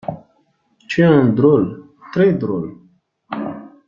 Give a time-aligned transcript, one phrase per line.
[0.93, 1.67] Tu es un drôle
[2.11, 2.73] très-drole.